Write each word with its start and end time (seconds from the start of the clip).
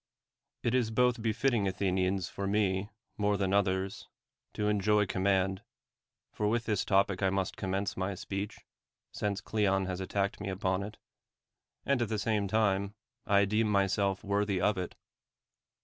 It 0.63 0.73
is 0.73 0.89
both 0.89 1.21
befitting, 1.21 1.67
Athenians, 1.67 2.27
for 2.27 2.47
me, 2.47 2.89
more 3.19 3.37
than 3.37 3.53
others, 3.53 4.07
to 4.55 4.67
enjoy 4.67 5.05
command 5.05 5.61
(for 6.33 6.47
with 6.47 6.65
this 6.65 6.83
topic 6.83 7.21
must 7.31 7.53
I 7.55 7.59
commence 7.59 7.95
my 7.95 8.15
speech, 8.15 8.61
since 9.13 9.41
Cleon 9.41 9.85
has 9.85 9.99
attacked 9.99 10.41
me 10.41 10.49
upon 10.49 10.81
it), 10.81 10.97
and 11.85 12.01
at 12.01 12.09
the 12.09 12.17
same 12.17 12.47
time, 12.47 12.95
I 13.27 13.45
deem 13.45 13.67
myself 13.67 14.23
worthy 14.23 14.59
of 14.59 14.75
it. 14.75 14.95